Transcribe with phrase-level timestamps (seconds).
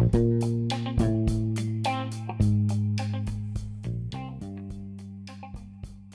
[0.00, 0.06] こ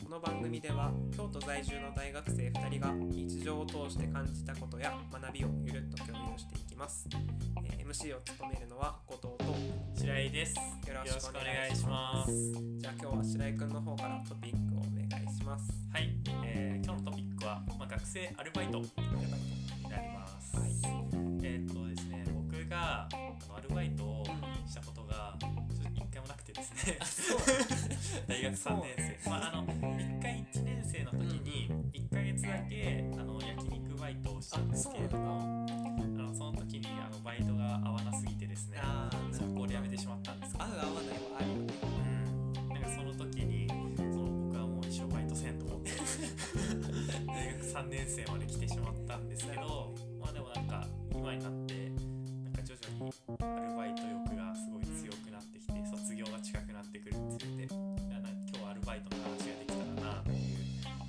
[0.10, 7.08] の番組では京都在住の大学生2人が日常を通して感じたことや学びをゆるっと共有していきます、
[7.64, 9.56] えー MC を務めるのは後藤と
[9.94, 10.56] 白井です。
[10.56, 12.54] よろしくお願いします。
[12.80, 15.72] じゃあ今日は白井くんの方からトピックをお願いします。
[15.94, 16.10] はい、
[16.44, 18.92] えー今日のトピックは、まあ、学生アルバイトに
[19.88, 20.58] なります。
[20.58, 20.72] はい。
[21.44, 23.25] えーっとですね、僕があ
[23.56, 24.24] のアルバイトを
[24.68, 25.36] したことが
[25.94, 27.00] 一回もなくてですね、
[28.28, 41.74] 大学3年生、まああの一回1年生の時に1ヶ月だけあの焼肉バイトをしたんですけれども、あのその時にあのバイトが合わなすぎてですね、あー速攻で辞めてしまったんですけど合う合わないはあるよね。
[41.84, 42.74] うん。
[42.74, 45.92] なんかその時にその僕はもう一生バイトせんと思って
[47.28, 51.85] 大学3年生まで来てしまったんですけどまあでもなんか今になって
[53.06, 60.38] アルバイト欲がすごい強くなってきて卒業が近くなってくるにつれて今日はアルバイトの話ができたらなっていう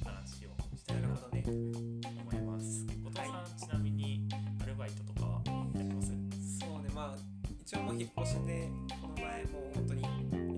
[0.05, 4.29] 話をしたいなと思います後藤さんちなみに
[4.61, 6.13] アルバイトとかはやってます
[6.61, 7.21] そうねまあ
[7.63, 8.69] 一応もう引っ越しで
[9.01, 10.09] この前もう本当に辞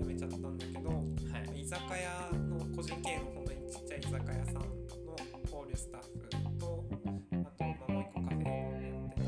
[0.09, 0.99] めちゃったんだけどは
[1.55, 1.61] い。
[1.61, 4.61] 居酒屋の個人経営の本当にちっちゃい居酒屋さんの
[5.49, 6.27] ホールスタッフ
[6.59, 6.83] と
[7.31, 9.21] あと、まあ、もう一個カフェをやって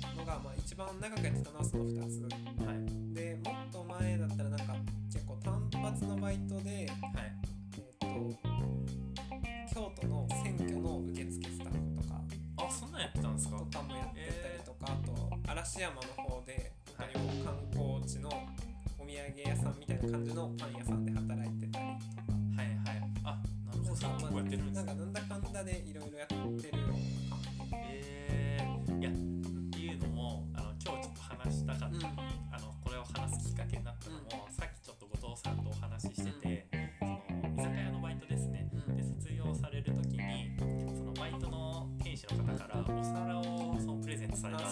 [0.00, 1.55] たのが、まあ、一番長くやってたの
[15.86, 18.28] 山の方で本当に観光地の
[18.98, 22.32] お土産屋さんみたいな感じのパン屋さんで働いてたりとか。
[22.58, 23.06] はいはい。
[23.22, 24.42] あなるほど。
[24.72, 26.15] なんかなんだかんだでいろいろ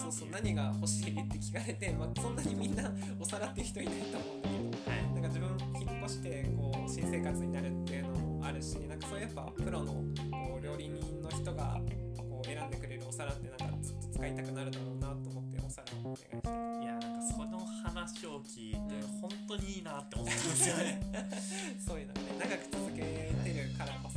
[0.05, 5.13] そうそう何が欲しいって聞かれて、まあ、そんなにみんなお皿っていう人いないと思うんだけどはい。
[5.13, 5.49] なんか自分
[5.81, 11.81] 引っ越してこう新生活になるっていうのもあるしなんかそういうやっぱプロのこう料理人の人が
[12.17, 16.35] こう選んでくれるお皿ってなんかずっと使いたくなるだろうなと思ってお皿をお願いして。
[16.35, 18.77] いやなんかその話を聞いて
[19.19, 21.01] 本当にいいなって思ったんですよね。
[21.81, 24.14] そういうのがね長く続けてるからこそ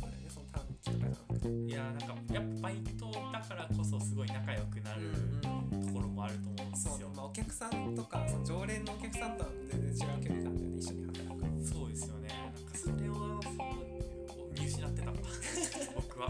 [16.19, 16.29] まあ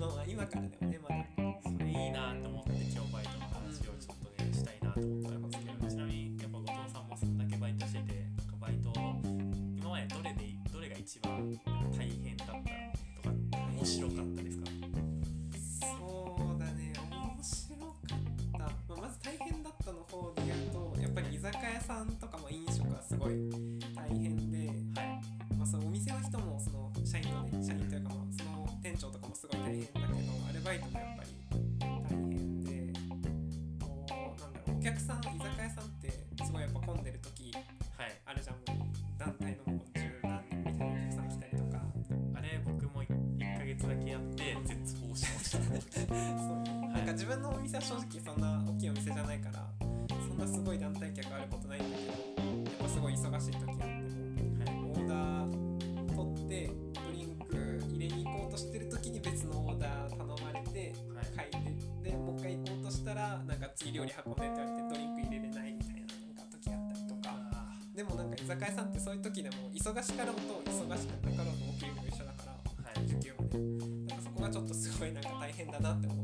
[0.00, 1.33] まあ今からでもねまだ。
[47.14, 49.64] 自分のお店は正直そんな大きいお店じゃないから
[50.28, 57.54] そんなすごい団体客あることないんだけどやっぱすごい忙しい時あってもオーダー取ってドリンク
[57.88, 61.50] 入れに行こうとしてる時に別のオーダー頼まれてはい。
[61.52, 67.30] 書いてでもう一回行こうとしたらなんか次料理運んでって言われてドリンク入れれないみたいななんか時あったりとか。
[67.52, 73.06] あでもなんか居酒屋さんってそういう時でも忙しかろうと忙しくなかろうとお給料一緒だからーはい。
[73.06, 74.10] 時給もね。
[74.10, 76.23] なんかそこがちょっとすごいなんか大変だなって思う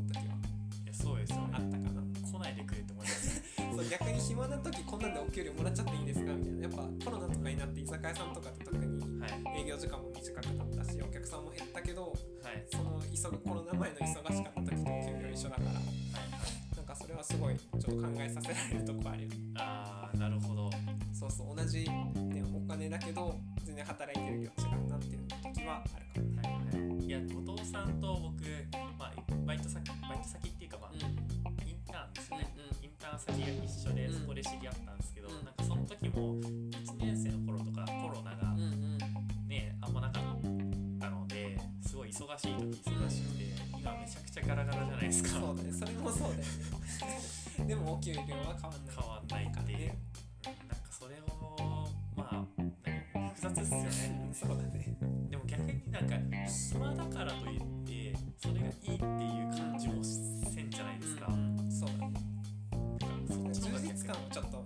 [1.01, 1.53] そうですよね。
[1.53, 3.41] あったかな来ないでくれって思います。
[3.57, 6.33] そう逆に暇な時こんなんでお給料もらっちゃっていいんですか？
[6.33, 8.49] みたいなやっぱコロナとかになって居酒屋さんとか？
[8.49, 9.61] って特にはい。
[9.61, 12.65] 営業時間も短くなったしお客さんも減ったけどはい。
[12.69, 16.75] その急ぐコロナ前の忙しかった時と給料一緒だからはい。
[16.75, 20.69] なんかそれはすごいちょっと考えさせられるとこあるよねああなるほど。
[21.13, 24.49] そうそう同じ、ね、お金だけど全然働いてる量違
[24.85, 28.41] うなっていう時はあるかもはいはい、いや後藤さんと僕、
[28.71, 28.90] まあ、
[29.45, 30.99] バイト先バイト先っていうかまあ、うん、
[31.67, 38.55] インターンですね、うん、インターン先が一緒でそこで知り合ったんですけど、うん、なんかその時も1年生の頃とかコロナが
[39.47, 40.23] ね、あんまなかっ
[40.99, 45.29] たのですごい忙しい時忙しくて今めちゃくちゃガラガラじゃないですか。
[45.29, 46.45] そうだねそれもそうだよね。
[47.67, 48.95] でもお給料は変わんない。
[48.95, 49.99] 変わんないかで、ね、
[50.45, 52.45] なんかそれをまあ
[53.35, 54.29] 複雑っすよね。
[54.33, 54.97] そうだね。
[55.29, 56.15] でも逆になんか
[56.47, 58.99] 暇だからといってそれがいいっていう
[59.55, 61.69] 感じもせんじゃないですか、うん。
[61.69, 62.11] う、そうね。
[63.53, 64.65] 充実感をちょっと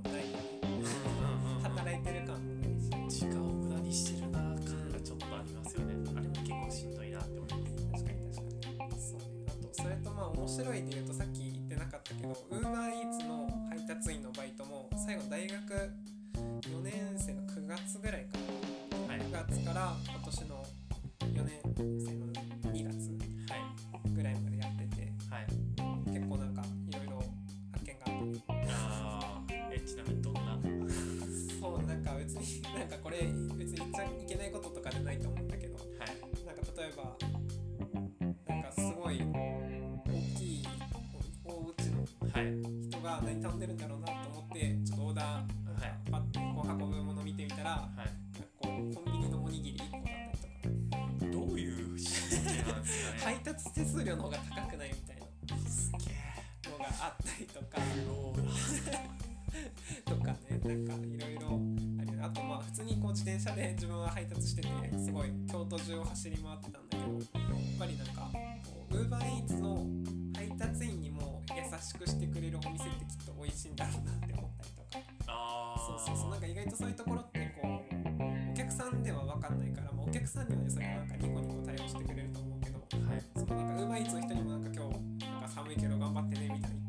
[43.46, 48.10] 頼んでるんだろうなと思ってちょっとオーダー、パッとこう運ぶもの見てみたら、はい、
[48.60, 50.06] こうコンビニのおにぎり1個だっ
[50.42, 51.98] たりとかどういう
[53.24, 55.26] 配達手数料の方が高くないみたいな
[56.72, 57.78] のがあったりとか
[60.06, 61.62] とかねなんかいろいろ
[62.00, 62.26] ある。
[62.26, 68.32] あとまあ普通にこう自転車で自分は配達しててすごい京都中を走り回ってたんだけどやっぱりなんか
[68.90, 69.86] ウーバーイーツの
[70.36, 74.98] 配達員にも優しくしてくれるお店ってきっ美味しいんだろうなって思ったりとか。
[75.28, 76.32] あそうそうそう。
[76.32, 86.85] なんか意外とそういうところってこうお客さんでは分かんないから、まあ、お客さんにはねそれなんかニコニコ対応してくれると思うけど、はい、そのなんか UberEats の人にもなんか今日なんか寒いけど頑張ってねみたいな。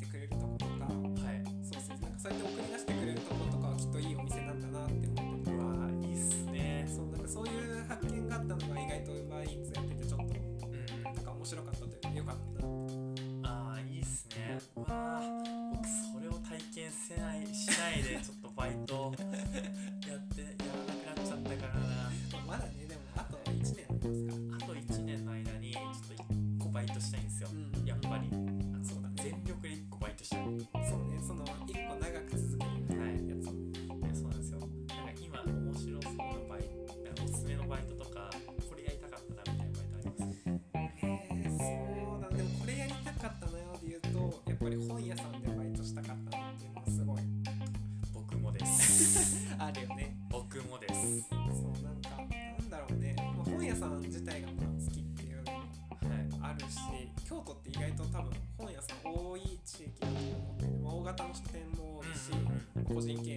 [62.97, 63.36] cozinha que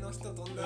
[0.00, 0.62] の人どんな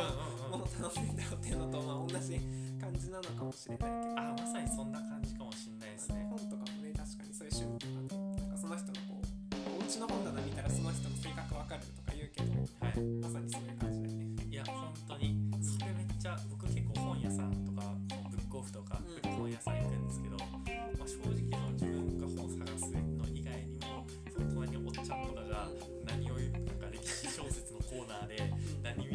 [0.50, 2.40] もの楽しんだろうっていうのとまあ同じ
[2.81, 4.20] 感じなのかもしれないけど。
[4.20, 6.26] あまさにそんな感じかもしれないですね。
[6.31, 13.63] 本とかもね確かにそういう趣味とかねなんかその人のこうお家の本棚見たらその人の性格わかるとか言うけど、はい、まさにそう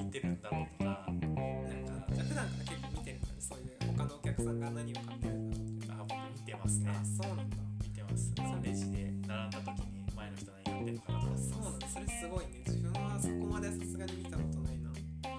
[0.09, 6.89] ってるんだろうとかなんか普段から結構見てるからそういう他のお客さんが何を買ってるんだろうっていうあ僕見てますね。
[6.89, 7.57] あそうなんだ。
[7.85, 8.33] 見てます。
[8.35, 11.21] そのレジで並んだ時に前の人何やってるのかな。
[11.21, 11.87] とかそうなんだ。
[11.87, 12.65] それすごいね。
[12.65, 14.89] 自分はそこまでさすがに見たことないな。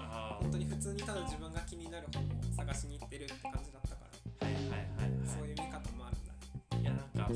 [0.07, 4.07] あ本当に普通にただ自分が気になる本を探しに行ってるって感じだったか
[4.39, 4.47] ら。
[4.47, 6.47] はいはいはい、はい、そういう見方もあるんだね。
[6.79, 7.27] いやなんか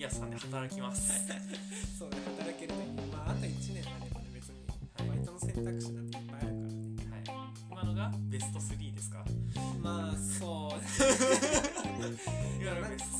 [0.00, 1.12] 屋さんで働きます。
[1.98, 2.78] そうね働けると
[3.12, 4.54] まああと1年あればね別に
[4.98, 5.08] はい。
[5.08, 6.66] バイトの選択肢なんていっぱいあるからね。
[7.10, 7.24] はい。
[7.70, 9.24] 今のがベスト3ですか？
[9.82, 10.80] まあそう
[12.60, 13.19] 今のがベス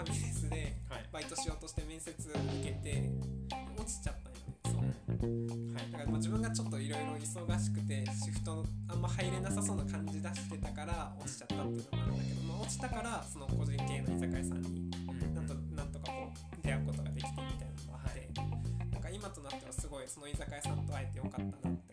[0.00, 0.56] ファミレスで
[0.88, 1.04] はい。
[1.12, 3.10] バイトしようとして面接受けて
[3.76, 4.56] 落ちちゃったんよね。
[4.64, 5.76] そう。
[5.76, 5.92] はい。
[5.92, 14.90] だからまあ自分がちょっといろいろ忙しくてシフトあんま入れなさそうな感じ出してたから落ちちゃったっていうのもあるんだけど、まあ、落ちたからその個人経営の居酒屋さんに
[15.34, 18.30] なんとなんとかこう出会うことができてみたいなのもあって、
[18.92, 21.89] なんか今となってはすごいその居酒屋さんと会えてよかったなって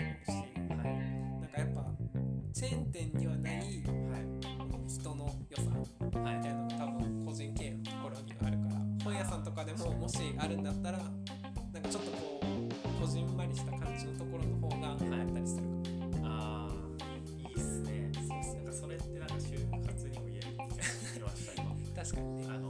[9.85, 15.61] ももしあるんだったらなんかちょっとこうこじんまりした感じのところの方が流行ったりする。
[15.61, 16.27] かも。
[16.27, 18.11] あーいいっすね。
[18.55, 21.75] なんかそれってなんか就活にも言える気がしました今。
[21.95, 22.47] 確かにね。
[22.49, 22.69] あの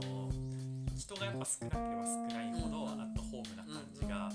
[0.96, 4.28] 人がやっぱ少なければ少ないほどうんアットホームな感じが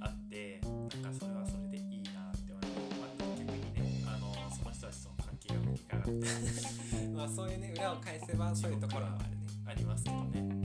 [0.00, 2.66] あってなんかそれはそれでいいなって思い
[2.98, 7.06] まあ、逆にねあのその人たちとの関係が向きがなくて。
[7.14, 9.36] まあそういうね裏を返せばそういうところもあるね。
[9.68, 10.55] ありますけどね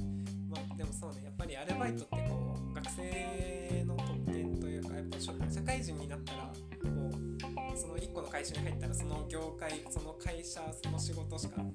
[1.82, 11.68] バイトってこう学生の特権というかやっぱ社会人になったらこうその1個の会社に入ったらその業界その会社その仕事しかは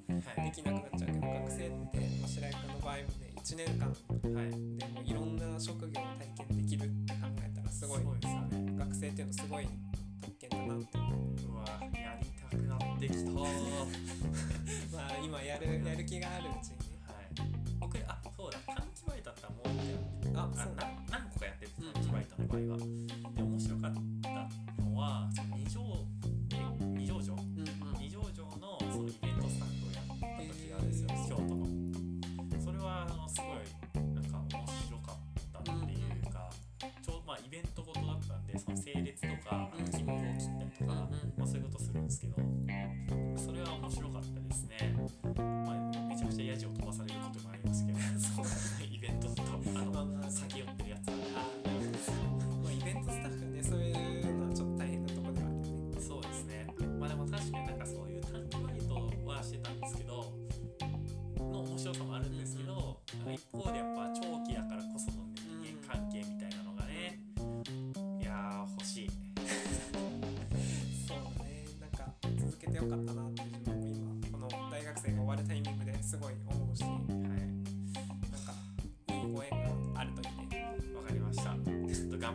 [0.46, 1.74] いできなくなっちゃうけど学生って、ま
[2.24, 9.68] あ、白井君の場合もね1年間はいでもいろんな職業を体験できるって考えたらすごいですよね学生っていうのすごい
[10.22, 13.42] 特権だなって思ううわやりたくなってきたま
[15.02, 16.94] あ今やるやる気があるうちにね
[17.34, 18.85] い僕あそうだ
[20.52, 20.86] 一個やってああそうだ。
[20.86, 21.72] な何個かやってて
[22.12, 22.78] バイトの場合は
[23.34, 24.30] で面白かった
[24.82, 25.80] のはその二条
[26.52, 26.54] え
[26.98, 27.36] 二条城。
[27.98, 30.14] 二条城のそのイベントスタッフをやった
[30.54, 31.28] 時があるんですよ、へー。
[31.28, 31.66] 京都の。
[32.64, 33.58] それはあのすごい
[34.14, 36.50] なんか面白かったっていうか、
[37.02, 39.70] ちょうまあイベントごとだったんでその整列とか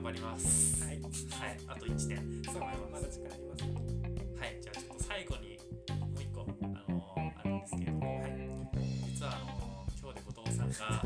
[0.01, 0.83] 頑張ります。
[0.83, 0.99] はい。
[0.99, 1.09] はい。
[1.67, 2.59] あと1年そう
[2.91, 3.75] まだ時間ありますね
[4.39, 4.57] はい。
[4.59, 5.59] じゃあちょっと最後に
[5.99, 8.31] もう一個あのーあるんですけれども、はい。
[9.13, 11.05] 実はあのー今日で後藤さんがまあ、ま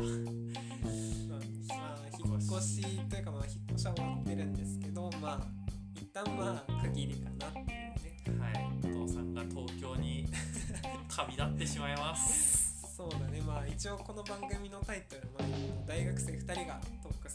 [2.16, 5.46] 引っ越しというかまあ引っ越しは終わってるんですけどまあ
[5.94, 7.94] 一旦まあ区切りかなっていうね。
[8.40, 8.52] はい。
[8.80, 10.24] 後藤さんが東京に
[11.14, 12.94] 旅立ってしまいます。
[12.96, 13.42] そうだね。
[13.42, 15.44] まあ一応この番組のタイトルは
[15.86, 16.80] 大学生2人が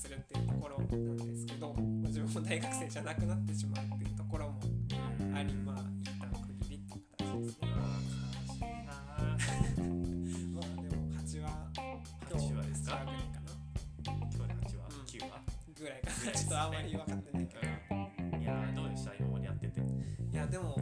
[0.02, 4.60] するっていうところなんですけど、まあ、自分も大学生じゃなくなってしまうっていうところも
[5.36, 7.70] ありまあ一旦区切りっていう形ですね。
[7.70, 8.98] うわー悲しいな
[10.58, 11.70] まあでも8話
[12.32, 13.54] 8話ですか8話ぐらいかな
[14.02, 15.38] 今日で8話、うん9話
[15.78, 17.62] ぐらいかなちょっとあんまり分かってないけど
[18.40, 20.76] いやーどうでした今までやってていやでも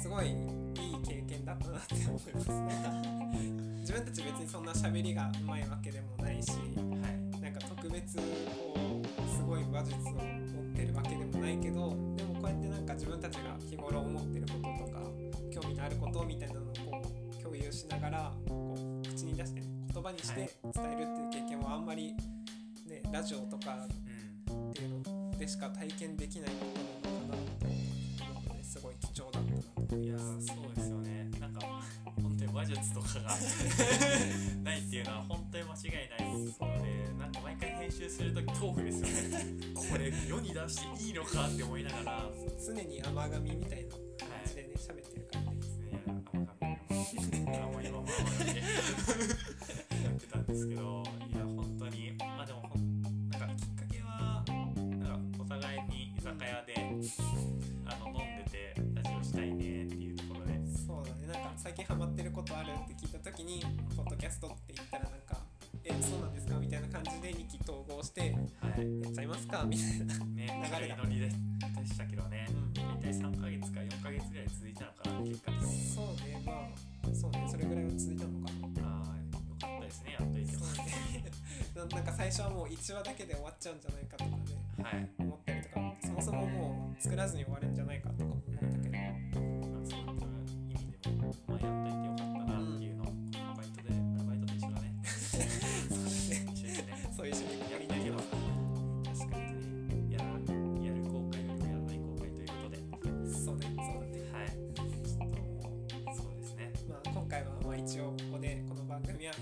[0.00, 0.34] すごいいい
[1.06, 6.52] 経験だったなって思いますね自分たち別にそんな喋りがうまいわけでもないし
[7.82, 8.22] 特別こ
[9.02, 15.00] うすごい話術を持ってるわけでもないけどでもこうやってなんか自分たちが日頃思ってることとか
[15.52, 17.02] 興味のあることみたいなのをこ
[17.40, 19.62] う共有しながらこう口に出して
[19.92, 20.48] 言葉にして伝
[20.92, 22.14] えるっていう経験はあんまり
[22.86, 23.78] ねラジオとか
[24.48, 26.66] うんっていうのでしか体験できないこ
[27.02, 27.66] となのかなと
[28.30, 30.52] 思うのですごい貴重だったなと思いやいます。
[30.52, 31.30] ーそうですよね。
[31.40, 31.60] なんか
[32.22, 33.30] 本当に話術とかが
[34.62, 37.01] ないっていうのは本当に間違いないので
[37.92, 39.44] 集すると恐怖ですよね。
[39.74, 42.30] これ世に出していいのかって思いながら。
[42.64, 43.90] 常に甘噛みみたいな。
[43.92, 45.52] 感じでね喋ってるからね。
[45.90, 48.58] いや甘かったあもう今も甘かって
[50.04, 56.74] やってたんですけどいや本当にまあでもほんなんかきっかけはなんかお互いに居酒酒屋で
[57.84, 60.52] あの飲んでてラジオしたいねっていうところで。
[60.66, 61.26] そうだね。
[61.26, 63.60] なんか最近ハマってることあるって聞いた時に
[63.96, 64.71] ポッドキャストって
[69.66, 70.62] っちゃいますかみたいな。
[70.62, 72.46] ね流れだノリででしたけどね。
[72.50, 72.72] うん。
[72.72, 75.90] 大体3ヶ月か4ヶ月ぐらい続いたのかな結果的に。
[75.90, 76.42] そうね。
[76.46, 77.46] まあそうね。
[77.50, 78.86] それぐらいは続いたのかな。
[78.86, 80.16] ああよかったですね。
[80.18, 80.66] やっといても
[81.74, 84.36] ななんか最初はもう1話だけで終わっちゃうんじゃないかとかね。
[84.82, 85.08] はい。
[85.18, 85.94] 思ったりとか。
[86.02, 88.92] そもそももう作らずに終わるんじゃないかとかも思ったけど。
[88.92, 92.11] まあそういった意味でも、まあ、やっといてよ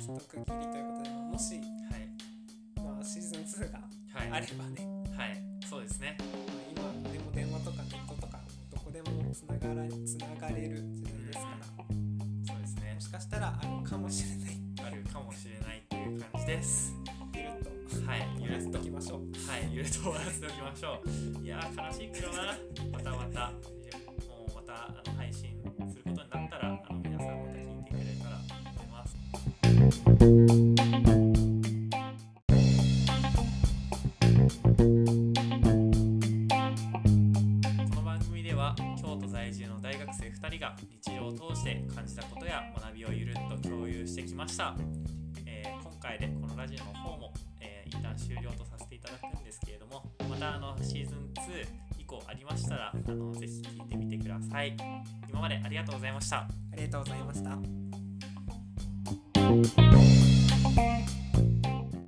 [0.00, 2.08] 一区切りということでもしはい。
[2.76, 3.80] まあシーズン2が
[4.14, 4.30] はい。
[4.32, 4.88] あればね。
[5.16, 5.42] はい。
[5.68, 6.16] そうですね。
[6.76, 8.40] まあ今でも電話とかネットとか
[8.72, 11.84] どこでもつながらつながれる時代ですから。
[12.46, 12.94] そうですね。
[12.94, 14.90] もしかしたらあるかもしれない。
[14.90, 16.94] あるかもしれないという感じです。
[17.34, 18.06] ゆるっと。
[18.10, 18.28] はい。
[18.40, 19.20] ゆるっとときましょう。
[19.50, 19.68] はい。
[19.70, 21.44] ゆるっと終わらせておきましょう。
[21.44, 22.56] いやー悲しいけどな。
[22.90, 23.52] またまた
[30.20, 30.32] この
[38.02, 44.76] 番組では京都在住の大学生2人が日常を通して感じたことや学びをゆるっと共有してきました、
[45.46, 51.66] えー今回でこのラジオの方も、えー一旦終了とさせていただくんですけれどもまたあのシーズン2
[51.98, 54.76] 以降ありましたらあのぜひ聞いてみてください。
[55.30, 56.40] 今までありがとうございました。
[56.40, 57.79] ありがとうございました。